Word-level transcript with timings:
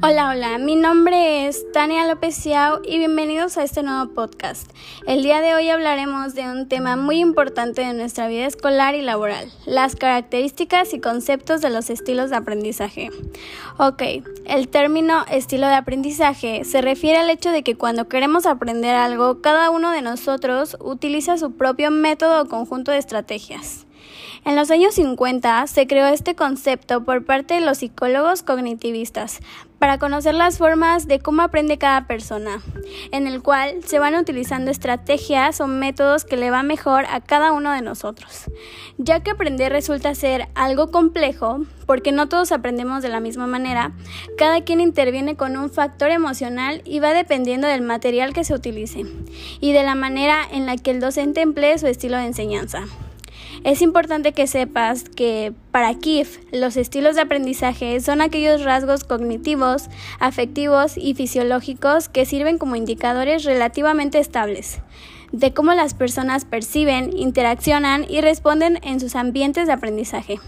Hola, 0.00 0.30
hola, 0.30 0.58
mi 0.58 0.74
nombre 0.74 1.46
es 1.46 1.70
Tania 1.72 2.06
López 2.06 2.34
Ciao 2.34 2.80
y 2.84 2.98
bienvenidos 2.98 3.58
a 3.58 3.64
este 3.64 3.82
nuevo 3.82 4.14
podcast. 4.14 4.70
El 5.06 5.22
día 5.22 5.40
de 5.40 5.54
hoy 5.54 5.68
hablaremos 5.68 6.34
de 6.34 6.48
un 6.48 6.68
tema 6.68 6.96
muy 6.96 7.18
importante 7.18 7.82
de 7.82 7.92
nuestra 7.92 8.26
vida 8.28 8.46
escolar 8.46 8.94
y 8.94 9.02
laboral, 9.02 9.52
las 9.66 9.94
características 9.94 10.94
y 10.94 11.00
conceptos 11.00 11.60
de 11.60 11.70
los 11.70 11.90
estilos 11.90 12.30
de 12.30 12.36
aprendizaje. 12.36 13.10
Ok, 13.76 14.02
el 14.46 14.68
término 14.68 15.24
estilo 15.30 15.66
de 15.66 15.74
aprendizaje 15.74 16.64
se 16.64 16.80
refiere 16.80 17.18
al 17.18 17.30
hecho 17.30 17.50
de 17.50 17.62
que 17.62 17.76
cuando 17.76 18.08
queremos 18.08 18.46
aprender 18.46 18.94
algo, 18.94 19.42
cada 19.42 19.70
uno 19.70 19.90
de 19.90 20.00
nosotros 20.00 20.76
utiliza 20.80 21.36
su 21.36 21.52
propio 21.52 21.90
método 21.90 22.42
o 22.42 22.48
conjunto 22.48 22.92
de 22.92 22.98
estrategias. 22.98 23.86
En 24.44 24.56
los 24.56 24.72
años 24.72 24.94
50 24.94 25.68
se 25.68 25.86
creó 25.86 26.08
este 26.08 26.34
concepto 26.34 27.04
por 27.04 27.24
parte 27.24 27.54
de 27.54 27.60
los 27.60 27.78
psicólogos 27.78 28.42
cognitivistas 28.42 29.38
para 29.78 29.98
conocer 29.98 30.34
las 30.34 30.58
formas 30.58 31.06
de 31.06 31.20
cómo 31.20 31.42
aprende 31.42 31.78
cada 31.78 32.06
persona, 32.06 32.60
en 33.12 33.26
el 33.26 33.42
cual 33.42 33.82
se 33.84 34.00
van 34.00 34.14
utilizando 34.16 34.70
estrategias 34.70 35.60
o 35.60 35.66
métodos 35.66 36.24
que 36.24 36.36
le 36.36 36.50
va 36.50 36.62
mejor 36.62 37.04
a 37.08 37.20
cada 37.20 37.52
uno 37.52 37.72
de 37.72 37.82
nosotros, 37.82 38.44
ya 38.98 39.20
que 39.20 39.30
aprender 39.30 39.70
resulta 39.70 40.14
ser 40.14 40.48
algo 40.54 40.90
complejo, 40.90 41.60
porque 41.86 42.10
no 42.10 42.28
todos 42.28 42.50
aprendemos 42.52 43.02
de 43.02 43.08
la 43.10 43.20
misma 43.20 43.46
manera, 43.46 43.92
cada 44.38 44.62
quien 44.62 44.80
interviene 44.80 45.36
con 45.36 45.56
un 45.56 45.70
factor 45.70 46.10
emocional 46.10 46.82
y 46.84 46.98
va 46.98 47.12
dependiendo 47.12 47.68
del 47.68 47.82
material 47.82 48.32
que 48.32 48.44
se 48.44 48.54
utilice 48.54 49.04
y 49.60 49.72
de 49.72 49.82
la 49.82 49.94
manera 49.94 50.38
en 50.50 50.66
la 50.66 50.76
que 50.76 50.90
el 50.90 51.00
docente 51.00 51.42
emplee 51.42 51.78
su 51.78 51.86
estilo 51.86 52.16
de 52.16 52.26
enseñanza. 52.26 52.86
Es 53.64 53.82
importante 53.82 54.32
que 54.32 54.46
sepas 54.46 55.04
que 55.04 55.52
para 55.70 55.94
KIF 55.94 56.38
los 56.52 56.76
estilos 56.76 57.14
de 57.14 57.22
aprendizaje 57.22 58.00
son 58.00 58.20
aquellos 58.20 58.64
rasgos 58.64 59.04
cognitivos, 59.04 59.88
afectivos 60.18 60.96
y 60.96 61.14
fisiológicos 61.14 62.08
que 62.08 62.26
sirven 62.26 62.58
como 62.58 62.76
indicadores 62.76 63.44
relativamente 63.44 64.18
estables 64.18 64.80
de 65.32 65.54
cómo 65.54 65.72
las 65.72 65.94
personas 65.94 66.44
perciben, 66.44 67.16
interaccionan 67.16 68.04
y 68.08 68.20
responden 68.20 68.78
en 68.82 69.00
sus 69.00 69.16
ambientes 69.16 69.66
de 69.66 69.72
aprendizaje. 69.72 70.38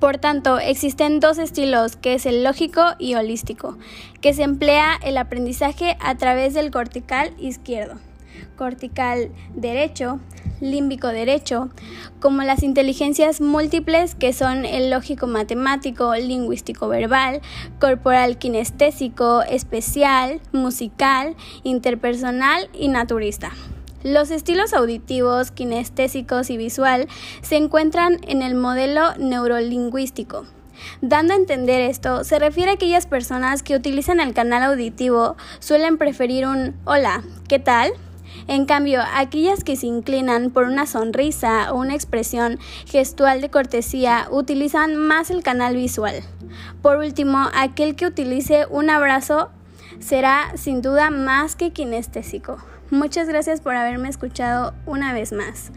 Por 0.00 0.18
tanto, 0.18 0.58
existen 0.58 1.20
dos 1.20 1.38
estilos, 1.38 1.94
que 1.94 2.14
es 2.14 2.26
el 2.26 2.42
lógico 2.42 2.82
y 2.98 3.14
holístico, 3.14 3.78
que 4.20 4.34
se 4.34 4.42
emplea 4.42 4.98
el 5.04 5.16
aprendizaje 5.16 5.96
a 6.00 6.16
través 6.16 6.54
del 6.54 6.72
cortical 6.72 7.32
izquierdo, 7.38 8.00
cortical 8.56 9.30
derecho, 9.54 10.18
límbico 10.62 11.08
derecho, 11.08 11.68
como 12.20 12.42
las 12.42 12.62
inteligencias 12.62 13.42
múltiples 13.42 14.14
que 14.14 14.32
son 14.32 14.64
el 14.64 14.90
lógico 14.90 15.26
matemático, 15.26 16.14
lingüístico 16.14 16.88
verbal, 16.88 17.42
corporal 17.78 18.38
kinestésico, 18.38 19.42
especial, 19.42 20.40
musical, 20.52 21.36
interpersonal 21.64 22.70
y 22.72 22.88
naturista. 22.88 23.50
Los 24.04 24.30
estilos 24.30 24.72
auditivos, 24.72 25.50
kinestésicos 25.50 26.50
y 26.50 26.56
visual 26.56 27.08
se 27.42 27.56
encuentran 27.56 28.18
en 28.26 28.42
el 28.42 28.54
modelo 28.54 29.14
neurolingüístico. 29.18 30.46
Dando 31.00 31.34
a 31.34 31.36
entender 31.36 31.80
esto, 31.80 32.24
se 32.24 32.38
refiere 32.38 32.70
a 32.70 32.74
aquellas 32.74 33.06
personas 33.06 33.62
que 33.62 33.76
utilizan 33.76 34.20
el 34.20 34.34
canal 34.34 34.62
auditivo 34.62 35.36
suelen 35.60 35.98
preferir 35.98 36.46
un 36.46 36.74
hola, 36.84 37.22
¿qué 37.48 37.58
tal? 37.58 37.92
En 38.48 38.66
cambio, 38.66 39.00
aquellas 39.14 39.64
que 39.64 39.76
se 39.76 39.86
inclinan 39.86 40.50
por 40.50 40.64
una 40.64 40.86
sonrisa 40.86 41.72
o 41.72 41.78
una 41.78 41.94
expresión 41.94 42.58
gestual 42.86 43.40
de 43.40 43.50
cortesía 43.50 44.26
utilizan 44.30 44.96
más 44.96 45.30
el 45.30 45.42
canal 45.42 45.76
visual. 45.76 46.22
Por 46.82 46.98
último, 46.98 47.48
aquel 47.54 47.96
que 47.96 48.06
utilice 48.06 48.66
un 48.68 48.90
abrazo 48.90 49.50
será 50.00 50.52
sin 50.56 50.82
duda 50.82 51.10
más 51.10 51.56
que 51.56 51.70
kinestésico. 51.72 52.58
Muchas 52.90 53.28
gracias 53.28 53.60
por 53.60 53.74
haberme 53.74 54.08
escuchado 54.08 54.74
una 54.84 55.14
vez 55.14 55.32
más. 55.32 55.72